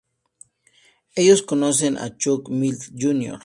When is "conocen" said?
1.43-1.95